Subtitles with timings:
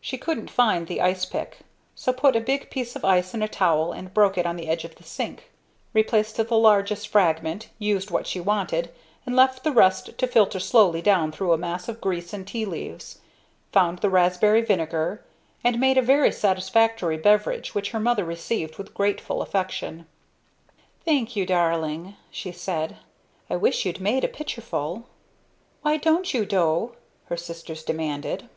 [0.00, 1.62] She couldn't find the ice pick,
[1.96, 4.68] so put a big piece of ice in a towel and broke it on the
[4.68, 5.50] edge of the sink;
[5.92, 8.92] replaced the largest fragment, used what she wanted,
[9.26, 12.64] and left the rest to filter slowly down through a mass of grease and tea
[12.64, 13.18] leaves;
[13.72, 15.24] found the raspberry vinegar,
[15.64, 20.06] and made a very satisfactory beverage which her mother received with grateful affection.
[21.04, 22.98] "Thank you, my darling," she said.
[23.50, 25.06] "I wish you'd made a pitcherful."
[25.82, 26.92] "Why didn't you, Do?"
[27.24, 28.48] her sisters demanded.